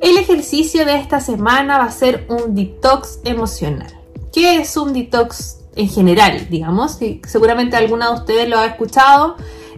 [0.00, 3.92] El ejercicio de esta semana va a ser un detox emocional.
[4.32, 6.98] ¿Qué es un detox en general, digamos?
[7.26, 9.36] seguramente alguna de ustedes lo ha escuchado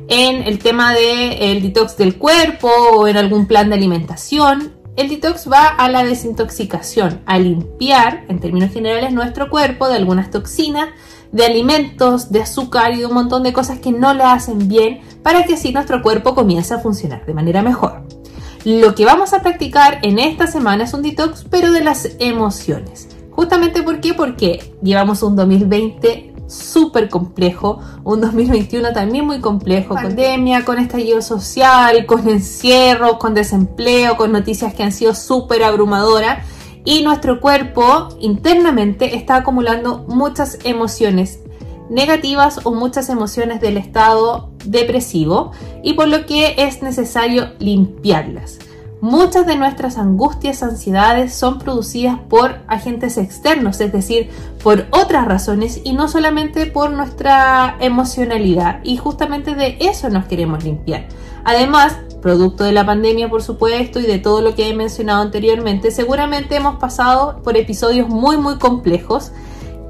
[0.09, 4.75] en el tema del detox del cuerpo o en algún plan de alimentación.
[4.96, 10.31] El detox va a la desintoxicación, a limpiar, en términos generales, nuestro cuerpo de algunas
[10.31, 10.91] toxinas,
[11.33, 15.01] de alimentos, de azúcar y de un montón de cosas que no le hacen bien
[15.23, 18.20] para que así nuestro cuerpo comience a funcionar de manera mejor.
[18.65, 23.09] Lo que vamos a practicar en esta semana es un detox, pero de las emociones.
[23.30, 24.12] Justamente ¿por qué?
[24.12, 31.23] Porque llevamos un 2020 súper complejo, un 2021 también muy complejo, con pandemia, con estallido
[31.23, 36.47] social, con encierro, con desempleo, con noticias que han sido súper abrumadoras
[36.84, 41.41] y nuestro cuerpo internamente está acumulando muchas emociones
[41.90, 48.58] negativas o muchas emociones del estado depresivo y por lo que es necesario limpiarlas.
[49.02, 54.28] Muchas de nuestras angustias, ansiedades son producidas por agentes externos, es decir,
[54.62, 58.80] por otras razones y no solamente por nuestra emocionalidad.
[58.84, 61.08] Y justamente de eso nos queremos limpiar.
[61.44, 65.91] Además, producto de la pandemia, por supuesto, y de todo lo que he mencionado anteriormente,
[65.91, 69.32] seguramente hemos pasado por episodios muy, muy complejos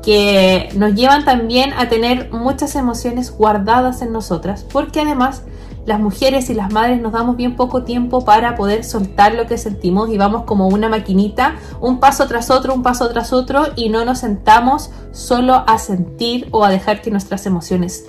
[0.02, 5.42] que nos llevan también a tener muchas emociones guardadas en nosotras, porque además
[5.86, 9.58] las mujeres y las madres nos damos bien poco tiempo para poder soltar lo que
[9.58, 13.88] sentimos y vamos como una maquinita, un paso tras otro, un paso tras otro y
[13.88, 18.04] no nos sentamos solo a sentir o a dejar que nuestras emociones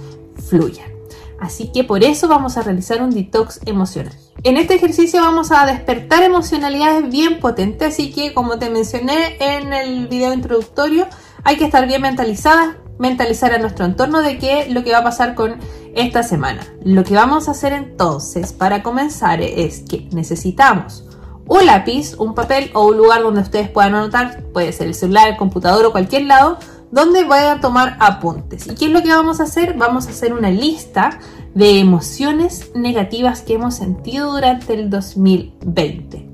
[0.48, 0.92] fluyan.
[1.40, 4.14] Así que por eso vamos a realizar un detox emocional.
[4.44, 9.74] En este ejercicio vamos a despertar emocionalidades bien potentes, así que como te mencioné en
[9.74, 11.08] el video introductorio,
[11.44, 15.04] hay que estar bien mentalizadas, mentalizar a nuestro entorno de qué lo que va a
[15.04, 15.58] pasar con
[15.96, 16.62] esta semana.
[16.84, 21.06] Lo que vamos a hacer entonces para comenzar es que necesitamos
[21.48, 25.28] un lápiz, un papel o un lugar donde ustedes puedan anotar, puede ser el celular,
[25.28, 26.58] el computador o cualquier lado,
[26.92, 28.68] donde vayan a tomar apuntes.
[28.68, 29.76] ¿Y qué es lo que vamos a hacer?
[29.78, 31.20] Vamos a hacer una lista
[31.54, 36.30] de emociones negativas que hemos sentido durante el 2020.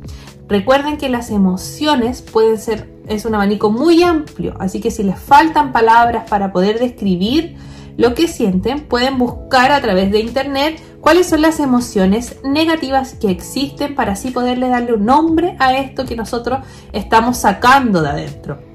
[0.48, 5.20] Recuerden que las emociones pueden ser, es un abanico muy amplio, así que si les
[5.20, 7.56] faltan palabras para poder describir
[7.98, 13.32] lo que sienten, pueden buscar a través de internet cuáles son las emociones negativas que
[13.32, 16.60] existen para así poderle darle un nombre a esto que nosotros
[16.94, 18.67] estamos sacando de adentro.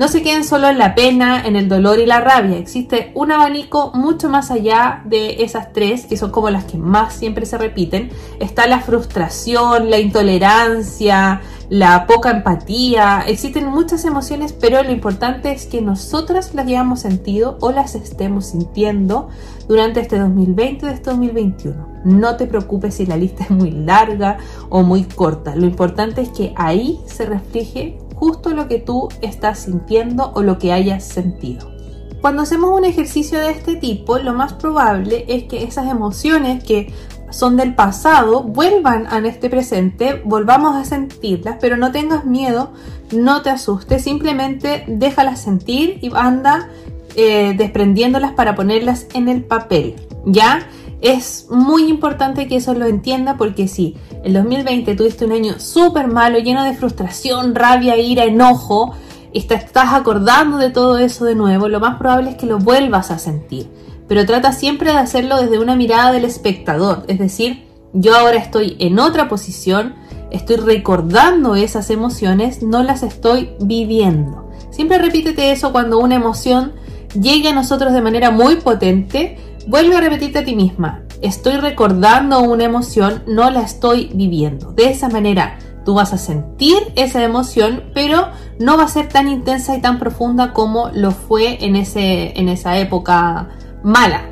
[0.00, 2.56] No se queden solo en la pena, en el dolor y la rabia.
[2.56, 7.12] Existe un abanico mucho más allá de esas tres, que son como las que más
[7.12, 8.08] siempre se repiten.
[8.38, 13.24] Está la frustración, la intolerancia, la poca empatía.
[13.26, 18.46] Existen muchas emociones, pero lo importante es que nosotras las hayamos sentido o las estemos
[18.46, 19.28] sintiendo
[19.68, 22.00] durante este 2020 o este 2021.
[22.04, 24.38] No te preocupes si la lista es muy larga
[24.70, 25.54] o muy corta.
[25.56, 30.58] Lo importante es que ahí se refleje justo lo que tú estás sintiendo o lo
[30.58, 31.72] que hayas sentido.
[32.20, 36.92] Cuando hacemos un ejercicio de este tipo, lo más probable es que esas emociones que
[37.30, 42.72] son del pasado vuelvan a este presente, volvamos a sentirlas, pero no tengas miedo,
[43.10, 46.68] no te asustes, simplemente déjalas sentir y anda
[47.16, 50.68] eh, desprendiéndolas para ponerlas en el papel, ¿ya?
[51.00, 56.08] Es muy importante que eso lo entienda porque si el 2020 tuviste un año súper
[56.08, 58.94] malo, lleno de frustración, rabia, ira, enojo,
[59.32, 62.58] y te estás acordando de todo eso de nuevo, lo más probable es que lo
[62.58, 63.68] vuelvas a sentir.
[64.08, 68.76] Pero trata siempre de hacerlo desde una mirada del espectador, es decir, yo ahora estoy
[68.80, 69.94] en otra posición,
[70.30, 74.48] estoy recordando esas emociones, no las estoy viviendo.
[74.70, 76.72] Siempre repítete eso cuando una emoción
[77.20, 82.40] llegue a nosotros de manera muy potente, Vuelve a repetirte a ti misma, estoy recordando
[82.40, 84.72] una emoción, no la estoy viviendo.
[84.72, 88.28] De esa manera tú vas a sentir esa emoción, pero
[88.58, 92.48] no va a ser tan intensa y tan profunda como lo fue en, ese, en
[92.48, 93.48] esa época
[93.82, 94.22] mala.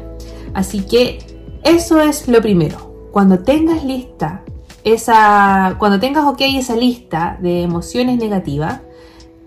[0.55, 1.19] Así que
[1.62, 3.09] eso es lo primero.
[3.12, 4.45] Cuando tengas lista
[4.84, 8.80] esa, cuando tengas ok esa lista de emociones negativas,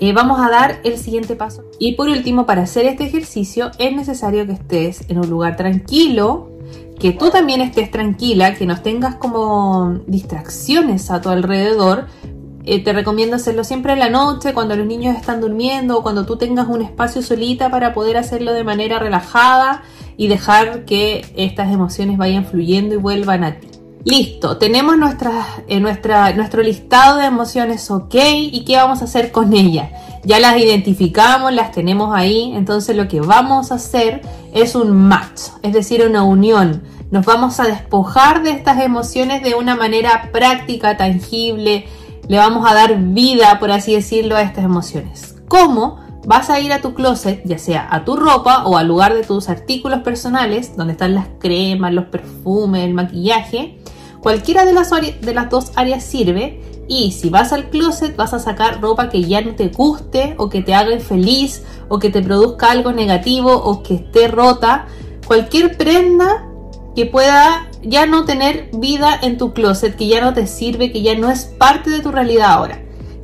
[0.01, 1.63] eh, vamos a dar el siguiente paso.
[1.77, 6.49] Y por último, para hacer este ejercicio es necesario que estés en un lugar tranquilo,
[6.99, 12.07] que tú también estés tranquila, que no tengas como distracciones a tu alrededor.
[12.63, 16.25] Eh, te recomiendo hacerlo siempre en la noche, cuando los niños están durmiendo o cuando
[16.25, 19.83] tú tengas un espacio solita para poder hacerlo de manera relajada
[20.17, 23.70] y dejar que estas emociones vayan fluyendo y vuelvan a ti.
[24.03, 29.31] Listo, tenemos nuestra, eh, nuestra, nuestro listado de emociones ok y qué vamos a hacer
[29.31, 29.89] con ellas.
[30.23, 34.21] Ya las identificamos, las tenemos ahí, entonces lo que vamos a hacer
[34.53, 36.83] es un match, es decir, una unión.
[37.11, 41.85] Nos vamos a despojar de estas emociones de una manera práctica, tangible,
[42.27, 45.35] le vamos a dar vida, por así decirlo, a estas emociones.
[45.47, 46.00] ¿Cómo?
[46.25, 49.23] Vas a ir a tu closet, ya sea a tu ropa o al lugar de
[49.23, 53.79] tus artículos personales, donde están las cremas, los perfumes, el maquillaje.
[54.21, 59.09] Cualquiera de las, dos áreas sirve y si vas al closet vas a sacar ropa
[59.09, 62.91] que ya no te guste o que te haga infeliz o que te produzca algo
[62.91, 64.85] negativo o que esté rota.
[65.25, 66.45] Cualquier prenda
[66.95, 71.01] que pueda ya no tener vida en tu closet, que ya no te sirve, que
[71.01, 72.79] ya no es parte de tu realidad ahora.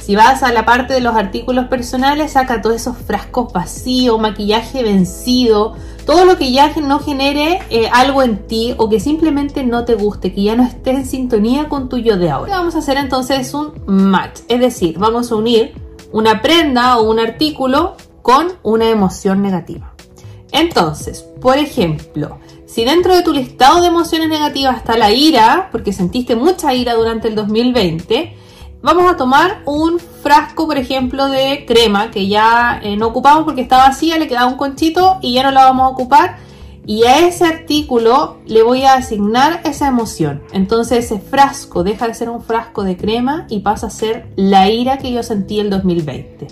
[0.07, 4.81] Si vas a la parte de los artículos personales, saca todos esos frascos vacíos, maquillaje
[4.81, 5.75] vencido,
[6.06, 9.95] todo lo que ya no genere eh, algo en ti o que simplemente no te
[9.95, 12.56] guste, que ya no esté en sintonía con tu yo de ahora.
[12.56, 15.74] Vamos a hacer entonces un match, es decir, vamos a unir
[16.13, 19.94] una prenda o un artículo con una emoción negativa.
[20.54, 25.92] Entonces, por ejemplo, si dentro de tu listado de emociones negativas está la ira, porque
[25.92, 28.46] sentiste mucha ira durante el 2020,
[28.81, 33.62] Vamos a tomar un frasco, por ejemplo, de crema que ya eh, no ocupamos porque
[33.62, 36.38] está vacía, le queda un conchito y ya no la vamos a ocupar.
[36.85, 40.44] Y a ese artículo le voy a asignar esa emoción.
[40.53, 44.69] Entonces ese frasco deja de ser un frasco de crema y pasa a ser la
[44.69, 46.47] ira que yo sentí el 2020.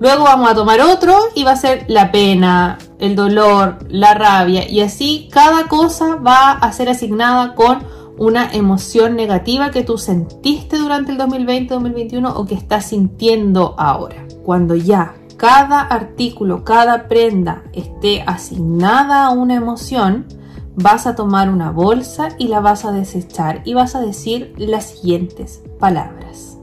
[0.00, 4.68] Luego vamos a tomar otro y va a ser la pena, el dolor, la rabia
[4.70, 7.84] y así cada cosa va a ser asignada con
[8.18, 14.26] una emoción negativa que tú sentiste durante el 2020-2021 o que estás sintiendo ahora.
[14.44, 20.26] Cuando ya cada artículo, cada prenda esté asignada a una emoción,
[20.74, 24.90] vas a tomar una bolsa y la vas a desechar y vas a decir las
[24.90, 26.58] siguientes palabras.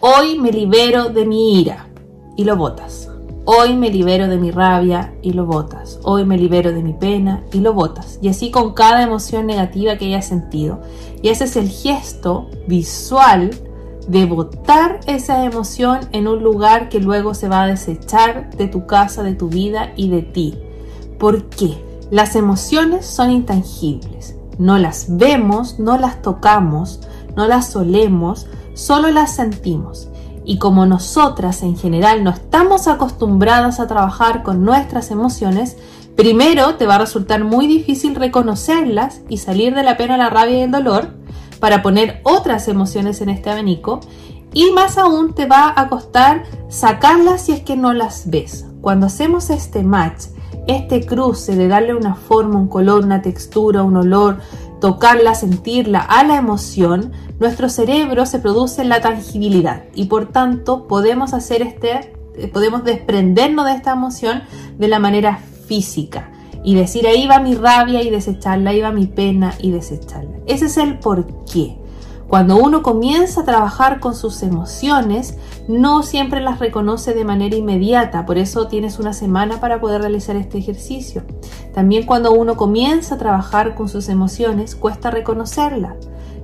[0.00, 1.88] Hoy me libero de mi ira
[2.36, 3.09] y lo botas.
[3.46, 5.98] Hoy me libero de mi rabia y lo botas.
[6.02, 8.18] Hoy me libero de mi pena y lo botas.
[8.20, 10.80] Y así con cada emoción negativa que hayas sentido.
[11.22, 13.50] Y ese es el gesto visual
[14.06, 18.86] de botar esa emoción en un lugar que luego se va a desechar de tu
[18.86, 20.58] casa, de tu vida y de ti.
[21.18, 21.82] ¿Por qué?
[22.10, 24.36] Las emociones son intangibles.
[24.58, 27.00] No las vemos, no las tocamos,
[27.36, 30.08] no las olemos, solo las sentimos.
[30.44, 35.76] Y como nosotras en general no estamos acostumbradas a trabajar con nuestras emociones,
[36.16, 40.58] primero te va a resultar muy difícil reconocerlas y salir de la pena, la rabia
[40.58, 41.14] y el dolor
[41.60, 44.00] para poner otras emociones en este abanico
[44.52, 48.66] y más aún te va a costar sacarlas si es que no las ves.
[48.80, 50.24] Cuando hacemos este match,
[50.66, 54.38] este cruce de darle una forma, un color, una textura, un olor,
[54.80, 61.34] tocarla, sentirla a la emoción, nuestro cerebro se produce la tangibilidad y por tanto podemos
[61.34, 64.42] hacer este, eh, podemos desprendernos de esta emoción
[64.78, 66.30] de la manera física
[66.62, 70.38] y decir ahí va mi rabia y desecharla, ahí va mi pena y desecharla.
[70.46, 71.79] Ese es el por qué.
[72.30, 75.36] Cuando uno comienza a trabajar con sus emociones,
[75.66, 80.36] no siempre las reconoce de manera inmediata, por eso tienes una semana para poder realizar
[80.36, 81.24] este ejercicio.
[81.74, 85.96] También cuando uno comienza a trabajar con sus emociones, cuesta reconocerla.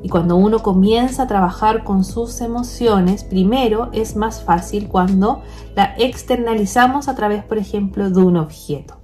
[0.02, 5.42] Y cuando uno comienza a trabajar con sus emociones, primero es más fácil cuando
[5.76, 8.96] la externalizamos a través, por ejemplo, de un objeto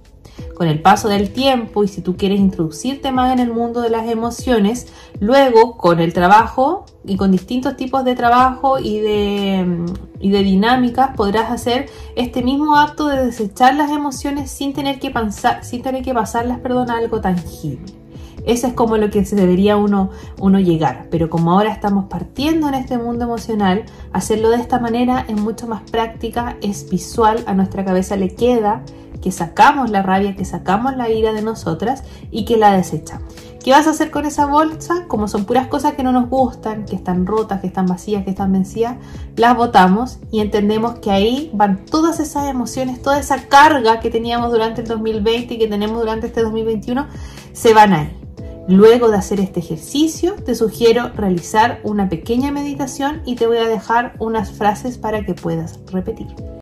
[0.53, 3.89] con el paso del tiempo y si tú quieres introducirte más en el mundo de
[3.89, 4.87] las emociones,
[5.19, 9.85] luego con el trabajo y con distintos tipos de trabajo y de,
[10.19, 15.11] y de dinámicas podrás hacer este mismo acto de desechar las emociones sin tener que,
[15.11, 18.03] pensar, sin tener que pasarlas perdón, a algo tangible.
[18.45, 21.07] Eso es como lo que se debería uno, uno llegar.
[21.09, 25.65] Pero como ahora estamos partiendo en este mundo emocional, hacerlo de esta manera es mucho
[25.65, 28.83] más práctica, es visual, a nuestra cabeza le queda
[29.23, 33.33] que sacamos la rabia, que sacamos la ira de nosotras y que la desechamos.
[33.63, 35.05] ¿Qué vas a hacer con esa bolsa?
[35.07, 38.31] Como son puras cosas que no nos gustan, que están rotas, que están vacías, que
[38.31, 38.97] están vencidas,
[39.37, 44.51] las botamos y entendemos que ahí van todas esas emociones, toda esa carga que teníamos
[44.51, 47.07] durante el 2020 y que tenemos durante este 2021,
[47.53, 48.19] se van ahí.
[48.67, 53.67] Luego de hacer este ejercicio, te sugiero realizar una pequeña meditación y te voy a
[53.69, 56.27] dejar unas frases para que puedas repetir.